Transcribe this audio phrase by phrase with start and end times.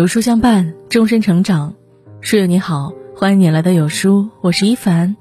[0.00, 1.74] 有书相伴，终身成长。
[2.22, 5.14] 书友你好，欢迎你来到有书，我是一凡。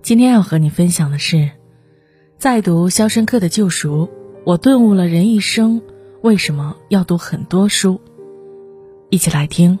[0.00, 1.50] 今天要和你分享的是，
[2.38, 4.06] 在读《肖申克的救赎》，
[4.44, 5.82] 我顿悟了人一生
[6.22, 8.00] 为什么要读很多书。
[9.10, 9.76] 一起来听。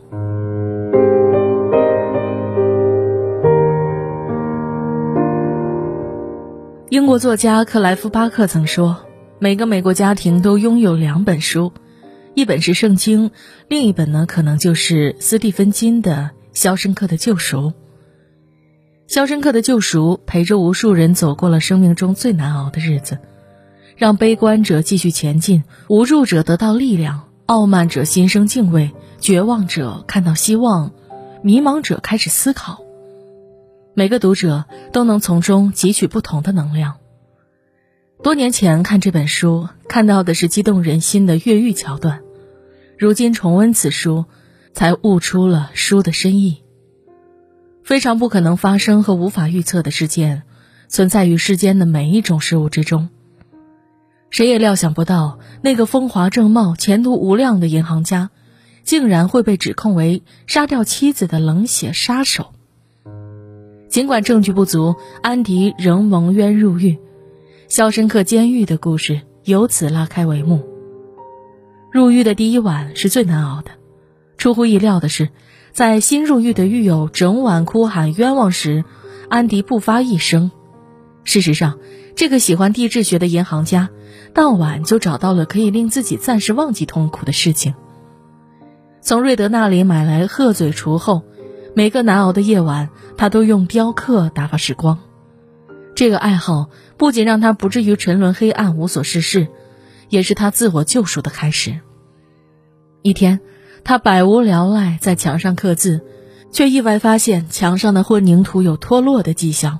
[6.88, 8.96] 英国作家克莱夫·巴克曾说
[9.38, 11.70] ：“每个美国家庭都拥有两本书，
[12.36, 13.30] 一本是圣经，
[13.66, 17.58] 另一本呢，可能就是斯蒂芬金的《肖申克的救赎》。
[19.06, 23.16] 《肖申克的救赎》陪着无数人走过了生命中最难熬的日子，
[23.96, 30.92] 让悲观者继续前进，无助者得到力量，傲慢者心生敬畏，绝望者看到希望，
[31.42, 32.82] 迷茫者开始思考。”
[33.96, 36.96] 每个读者都能从中汲取不同的能量。
[38.22, 42.18] 多年前看这本书，看到的是激动人心的越狱桥段；
[42.98, 44.24] 如今重温此书，
[44.72, 46.62] 才悟出了书的深意。
[47.84, 50.44] 非常不可能发生和无法预测的事件，
[50.88, 53.10] 存在于世间的每一种事物之中。
[54.30, 58.30] 谁也料想不到，那个风华正茂、前途无量的银行家，
[58.82, 62.52] 竟然会被指控为杀掉妻子的冷血杀手。
[63.88, 66.98] 尽管证据不足，安迪仍蒙冤入狱，
[67.68, 70.75] 肖申克监狱的故事由此拉开帷幕。
[71.96, 73.70] 入狱的第一晚是最难熬的，
[74.36, 75.30] 出乎意料的是，
[75.72, 78.84] 在新入狱的狱友整晚哭喊冤枉时，
[79.30, 80.50] 安迪不发一声。
[81.24, 81.78] 事实上，
[82.14, 83.88] 这个喜欢地质学的银行家，
[84.34, 87.74] 当晚就找到了可以令自己暂时忘记痛苦的事情。
[89.00, 91.22] 从瑞德那里买来鹤嘴锄后。
[91.74, 94.98] 每个难熬的夜晚，他都用雕刻打发时光。
[95.94, 99.48] 这个爱好不仅让他不至于沉沦黑暗、无所事事，
[100.08, 101.80] 也是他自我救赎的开始。
[103.06, 103.38] 一天，
[103.84, 106.00] 他百无聊赖在墙上刻字，
[106.50, 109.78] 却意外发现墙上的混凝土有脱落的迹象。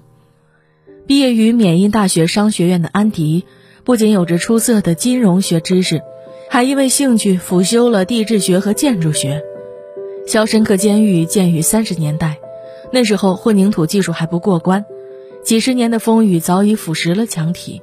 [1.09, 3.44] 毕业于缅因大学商学院的安迪，
[3.82, 6.03] 不仅有着出色的金融学知识，
[6.48, 9.43] 还因为兴趣辅修了地质学和建筑学。
[10.28, 12.38] 肖申克监狱建于三十年代，
[12.93, 14.84] 那时候混凝土技术还不过关，
[15.43, 17.82] 几十年的风雨早已腐蚀了墙体。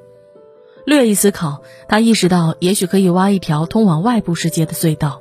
[0.85, 5.19] 略一思考，他意识到也许可以挖一条通往外部世界的隧道。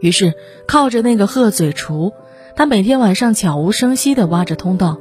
[0.00, 0.34] 于是，
[0.66, 2.12] 靠着那个鹤嘴锄，
[2.54, 4.98] 他每天晚上悄无声息地挖着通道，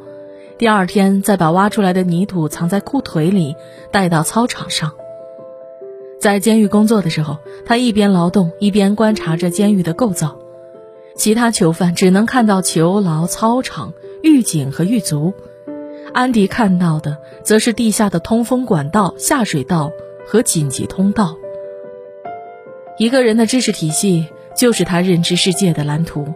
[0.57, 3.55] 第二天再把挖出来的泥土藏在裤腿里，
[3.91, 4.93] 带到操场上。
[6.19, 10.39] 在监狱工作的时候，他一边劳动，一边观察着监狱的构造。
[11.15, 15.33] 其他囚犯只能看到囚牢、操场、狱警和狱卒，
[16.13, 19.91] 安迪看到的则是地下的通风管道、下水道
[20.27, 21.37] 和紧急通道。
[22.97, 26.33] 一个人的知识体系就是他认知世界的蓝图。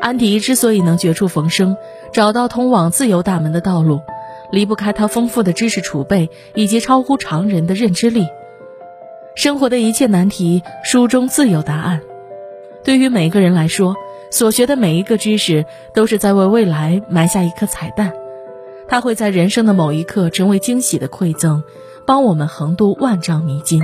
[0.00, 1.76] 安迪之所以能绝处逢生，
[2.12, 4.00] 找到通往自由大门的道路，
[4.50, 8.26] 离不开他丰富的知识储备以及超乎常人的认知力。
[9.34, 12.00] 生活的一切难题，书中自有答案。
[12.84, 13.96] 对于每个人来说，
[14.30, 18.12] 所学的每一个知识都是在为未来埋下一颗彩蛋，
[18.88, 21.62] 它会在人生的某一刻成为惊喜的馈赠，
[22.04, 23.82] 帮我们横渡万丈迷津。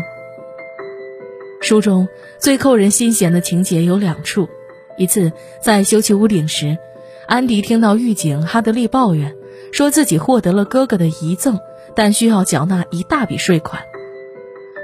[1.60, 4.48] 书中最扣人心弦的情节有两处：
[4.96, 5.30] 一次
[5.62, 6.78] 在修葺屋顶时，
[7.26, 9.36] 安迪听到狱警哈德利抱怨，
[9.70, 11.58] 说自己获得了哥哥的遗赠，
[11.94, 13.82] 但需要缴纳一大笔税款，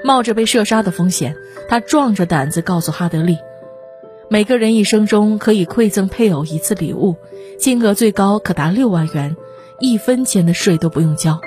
[0.05, 1.35] 冒着被射杀的风险，
[1.67, 3.39] 他壮着胆子告诉哈德利。
[4.29, 7.17] 每个人一生中可以馈赠配偶一次礼物，
[7.59, 9.35] 金额最高可达六万元，
[9.81, 11.41] 一分钱的税都不用交。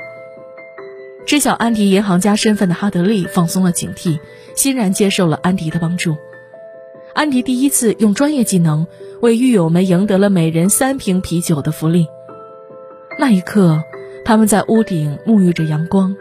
[1.30, 4.18] 知晓安迪银行家身份的哈德利放松了警惕，
[4.56, 6.18] 欣然接受了安迪的帮助。
[7.14, 8.88] 安迪第一次用专业技能
[9.22, 12.08] 为狱友们赢得了每人三瓶啤酒的福利。
[13.20, 13.84] 那一刻，
[14.26, 16.16] 他们在屋顶沐浴着阳光，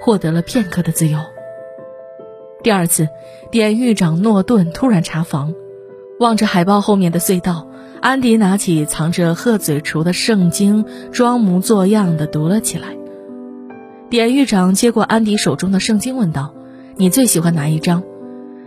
[0.00, 1.18] 获得了片刻的自由。
[2.62, 3.08] 第二次，
[3.50, 5.52] 典狱长诺顿突然查房。
[6.20, 7.66] 望着海报后面的隧道，
[8.00, 12.96] 安迪拿起藏着鹤嘴锄的圣经，装模作样的读了起来。
[14.12, 16.52] 典狱长接过安迪手中的圣经，问道
[16.98, 18.02] ：“你最喜欢哪一章？”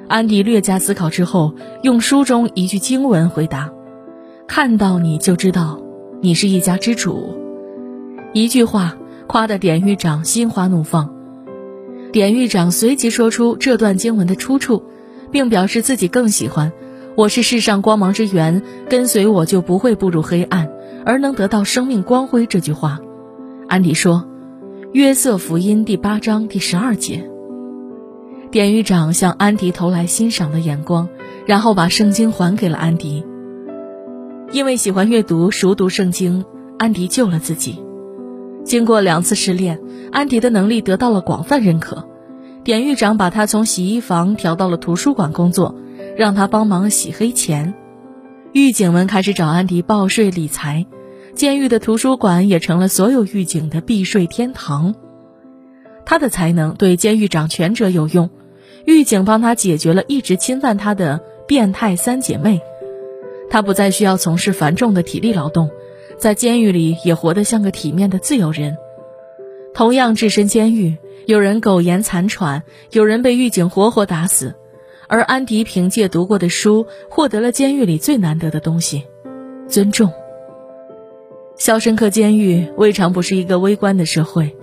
[0.09, 1.53] 安迪略加思考之后，
[1.83, 3.69] 用书中一句经文回答
[4.49, 5.79] ：“看到你就知道，
[6.19, 7.37] 你是一家之主。”
[8.33, 8.97] 一句话
[9.27, 11.13] 夸得典狱长心花怒放。
[12.11, 14.81] 典狱长随即说出这段经文的出处，
[15.29, 16.71] 并表示自己更喜欢。
[17.15, 20.71] 我是世上光芒之源，跟随我就不会步入黑暗，
[21.05, 22.47] 而能得到生命光辉。
[22.47, 22.97] 这句话，
[23.67, 24.15] 安迪说，
[24.95, 27.29] 《约瑟福音》第八章第十二节。
[28.49, 31.09] 典狱长向安迪投来欣赏的眼光，
[31.45, 33.25] 然后把圣经还给了安迪。
[34.53, 36.45] 因为喜欢阅读、熟读圣经，
[36.79, 37.83] 安迪救了自己。
[38.63, 39.81] 经过两次试炼，
[40.13, 42.07] 安迪的能力得到了广泛认可。
[42.63, 45.75] 典狱长把他从洗衣房调到了图书馆工作，
[46.15, 47.73] 让他帮忙洗黑钱。
[48.53, 50.85] 狱警们开始找安迪报税理财，
[51.35, 54.95] 监狱的图书馆也成了所有狱警的避税天堂。
[56.05, 58.29] 他的才能对监狱长权者有用，
[58.85, 62.61] 狱警帮他解决了一直侵犯他的变态三姐妹。
[63.49, 65.69] 他不再需要从事繁重的体力劳动，
[66.17, 68.77] 在监狱里也活得像个体面的自由人。
[69.73, 74.55] 同样置身监狱，有人苟延残喘，有人被狱警活活打死，
[75.07, 79.03] 而安迪凭借读过的书，获得了监狱里最难得的东西——
[79.67, 80.11] 尊重。
[81.57, 84.55] 肖申克监狱未尝不是一个微观的社会，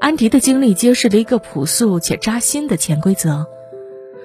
[0.00, 3.46] 安迪的经历揭示了一个朴素且扎心的潜规则：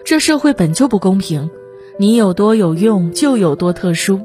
[0.05, 1.49] 这社会本就不公平。
[1.97, 4.21] 你有多有用，就有多特殊。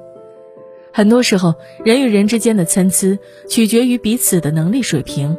[0.92, 3.18] 很多时候，人与人之间的参差
[3.48, 5.36] 取决于彼此的能力水平。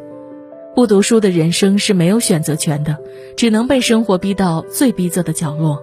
[0.75, 2.97] 不读书的人生是没有选择权的，
[3.37, 5.81] 只能被生活逼到最逼仄的角落。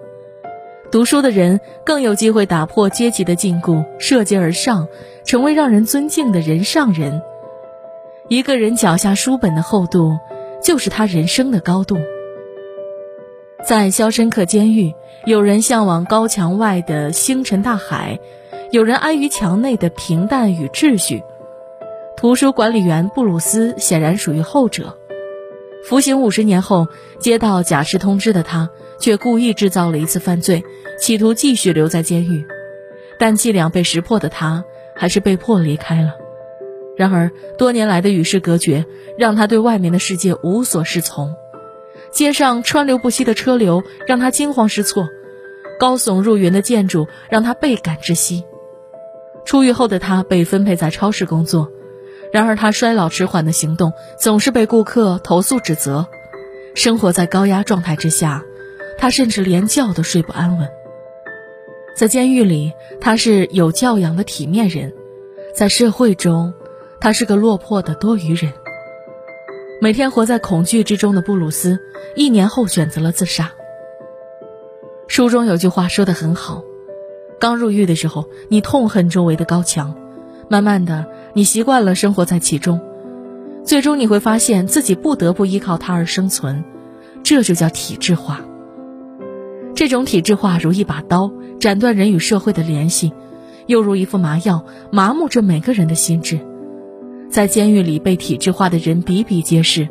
[0.91, 4.87] 读书的人更有机会打破阶级的禁锢，涉阶而上，
[5.25, 7.21] 成为让人尊敬的人上人。
[8.29, 10.17] 一个人脚下书本的厚度，
[10.63, 11.99] 就是他人生的高度。
[13.67, 14.95] 在肖申克监狱，
[15.25, 18.21] 有人向往高墙外的星辰大海，
[18.71, 21.23] 有人安于墙内的平淡与秩序。
[22.17, 24.97] 图书管理员布鲁斯显然属于后者。
[25.87, 26.87] 服刑五十年后，
[27.19, 30.65] 接到假释通知的他，却故意制造了一次犯罪，
[30.99, 32.45] 企图继续留在监狱。
[33.19, 34.65] 但伎俩被识破的他，
[34.97, 36.15] 还是被迫离开了。
[36.97, 38.85] 然而，多年来的与世隔绝，
[39.19, 41.35] 让他对外面的世界无所适从。
[42.13, 45.09] 街上川流不息的车流让他惊慌失措，
[45.79, 48.45] 高耸入云的建筑让他倍感窒息。
[49.45, 51.71] 出狱后的他被分配在超市工作，
[52.33, 56.07] 然而他衰老迟缓的行动总是被顾客投诉指责。
[56.75, 58.45] 生活在高压状态之下，
[59.05, 60.67] 他甚至连觉都睡不安稳。
[61.95, 62.73] 在监狱里，
[63.03, 64.93] 他是有教养的体面人；
[65.55, 66.55] 在社会中，
[67.03, 68.51] 他是个落魄的多余人。
[69.79, 71.79] 每天活在恐惧之中的布鲁斯，
[72.17, 73.53] 一年后选择了自杀。
[75.07, 76.65] 书中有句话说得很好：
[77.39, 79.95] 刚入狱的时候，你痛恨周围的高墙，
[80.49, 81.05] 慢慢的，
[81.35, 82.81] 你习惯了生活在其中，
[83.67, 86.65] 最终你会发现自己不得不依靠它而生存，
[87.23, 88.41] 这就叫体制化。
[89.85, 93.13] 这种体制化如一把刀，斩断人与社会的联系，
[93.67, 96.39] 又如一副麻药，麻木着每个人的心智。
[97.29, 99.87] 在监狱里被体制化的人比比皆是，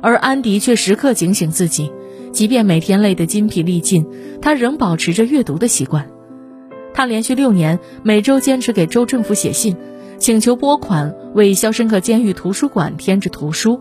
[0.00, 1.90] 而安迪却时刻警醒自己，
[2.30, 4.06] 即便每天累得筋疲力尽，
[4.40, 6.08] 他仍保持着阅读的习惯。
[6.94, 9.76] 他连续六年每周坚持给州政府写信，
[10.18, 13.80] 请求拨款为肖申克监狱图书馆添置图书。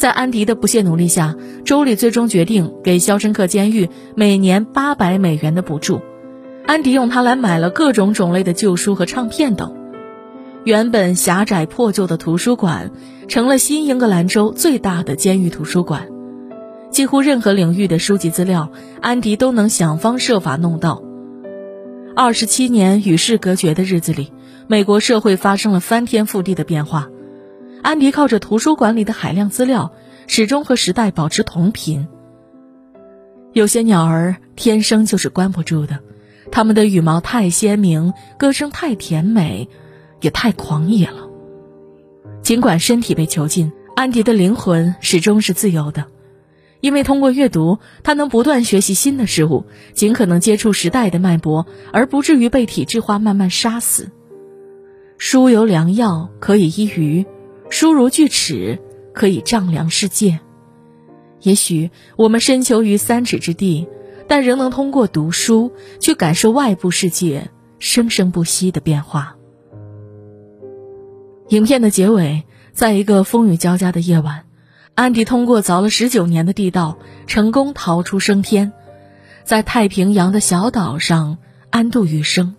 [0.00, 6.00] 在安迪的不懈努力下，州里最终决定给肖申克监狱每年八百美元的补助。
[6.64, 9.76] 安迪用它来买了各种种类的旧书和唱片等。
[10.64, 12.92] 原本狭窄破旧的图书馆，
[13.28, 16.08] 成了新英格兰州最大的监狱图书馆。
[16.90, 18.72] 几乎任何领域的书籍资料，
[19.02, 21.02] 安迪都能想方设法弄到。
[22.16, 24.32] 二十七年与世隔绝的日子里，
[24.66, 27.10] 美国社会发生了翻天覆地的变化。
[27.82, 29.92] 安迪靠着图书馆里的海量资料，
[30.26, 32.08] 始终和时代保持同频。
[33.52, 35.98] 有些鸟儿天生就是关不住的，
[36.52, 39.68] 它们的羽毛太鲜明，歌声太甜美。
[40.22, 41.30] 也太狂野了。
[42.42, 46.04] 尽管身体被囚禁，安迪的灵魂始终是自由的，
[46.82, 54.10] 因为通过阅读，他能不断学习新的事物，尽可能接触时代的脉搏，而不至于被体制化慢慢杀死。
[55.16, 57.24] 书有良药，可以医愚；
[57.70, 58.80] 书如锯齿，
[59.14, 60.40] 可以丈量世界。
[61.40, 63.88] 也许我们身囚于三尺之地，
[64.26, 69.36] 但仍能通过读书去感受外部世界生生不息的变化。
[71.48, 74.44] 影片的结尾，在一个风雨交加的夜晚，
[74.94, 78.72] 安迪通过凿了十九年的地道，成功逃出升天，
[79.44, 81.38] 在太平洋的小岛上
[81.70, 82.56] 安度余生。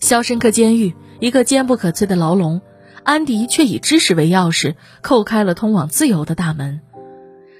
[0.00, 2.60] 肖申克监狱，一个坚不可摧的牢笼，
[3.04, 6.80] 安迪却以知识为钥匙，叩开了通往自由的大门。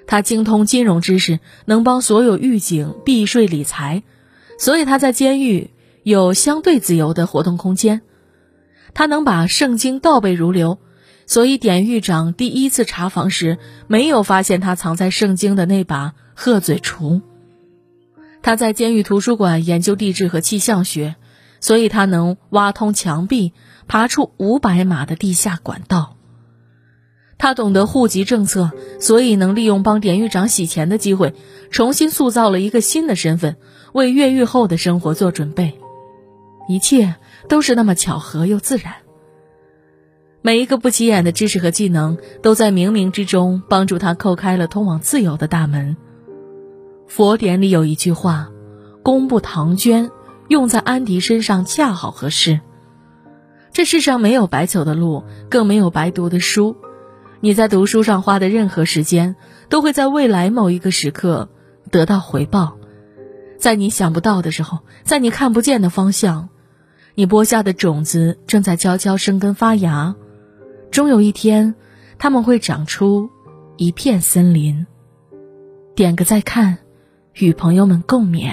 [0.06, 4.02] 他精通金融知识，能帮所有狱警避税理财，
[4.58, 5.70] 所以他在监狱
[6.02, 8.02] 有相对自由的活动空间。
[8.94, 10.78] 他能把圣经倒背如流，
[11.26, 17.22] 所以典狱长第一次查房时没有发现他藏在圣经的那把鹤嘴锄。
[18.42, 21.14] 他在监狱图书馆研究地质和气象学，
[21.62, 23.54] 所以他能挖通墙壁，
[23.88, 26.18] 爬出五百码的地下管道。
[27.38, 31.34] 他懂得户籍政策，所以能利用帮典狱长洗钱的机会，
[31.70, 33.56] 重新塑造了一个新的身份，
[33.92, 35.78] 为越狱后的生活做准备。
[36.68, 37.16] 一切
[37.48, 38.94] 都是那么巧合又自然。
[40.40, 45.96] 每一个不起眼的知识和技能，都在冥冥之中帮助他叩开了通往自由的大门。
[47.08, 48.50] 佛典里有一句话
[49.02, 50.10] ：“功不唐捐”，
[50.52, 52.60] 用在安迪身上恰好合适。
[53.72, 56.76] 这世上没有白走的路，更没有白读的书。
[57.40, 59.34] 你在读书上花的任何时间，
[59.70, 61.48] 都会在未来某一个时刻
[61.90, 62.76] 得到回报。
[63.58, 66.50] 在你想不到的时候，在你看不见的方向，
[67.14, 70.14] 你播下的种子正在悄悄生根发芽。
[70.90, 71.74] 终有一天，
[72.18, 73.30] 它们会长出
[73.78, 74.86] 一片森林。
[75.94, 76.76] 点个再看，
[77.32, 78.52] 与朋友们共勉。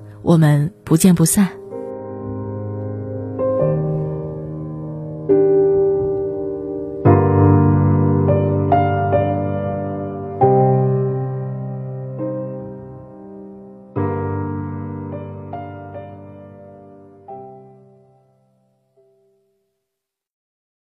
[0.21, 1.60] 我们不见不散。